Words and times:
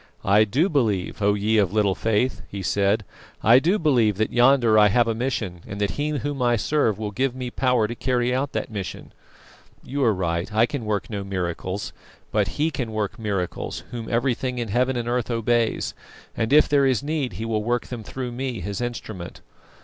"I 0.25 0.45
do 0.45 0.67
believe, 0.67 1.21
O 1.21 1.35
you 1.35 1.61
of 1.61 1.71
little 1.73 1.93
faith!" 1.93 2.41
he 2.49 2.63
said. 2.63 3.05
"I 3.43 3.59
do 3.59 3.77
believe 3.77 4.17
that 4.17 4.33
yonder 4.33 4.75
I 4.79 4.87
have 4.87 5.07
a 5.07 5.13
mission, 5.13 5.61
and 5.67 5.79
that 5.79 5.91
He 5.91 6.09
Whom 6.09 6.41
I 6.41 6.55
serve 6.55 6.97
will 6.97 7.11
give 7.11 7.35
me 7.35 7.51
power 7.51 7.87
to 7.87 7.93
carry 7.93 8.33
out 8.33 8.51
that 8.53 8.71
mission. 8.71 9.13
You 9.83 10.03
are 10.03 10.11
right, 10.15 10.51
I 10.51 10.65
can 10.65 10.85
work 10.85 11.11
no 11.11 11.23
miracles; 11.23 11.93
but 12.31 12.57
He 12.57 12.71
can 12.71 12.91
work 12.91 13.19
miracles 13.19 13.83
Whom 13.91 14.09
everything 14.09 14.57
in 14.57 14.69
heaven 14.69 14.95
and 14.97 15.07
earth 15.07 15.29
obeys, 15.29 15.93
and 16.35 16.51
if 16.51 16.67
there 16.67 16.87
is 16.87 17.03
need 17.03 17.33
He 17.33 17.45
will 17.45 17.61
work 17.63 17.85
them 17.85 18.03
through 18.03 18.31
me, 18.31 18.59
His 18.59 18.81
instrument. 18.81 19.41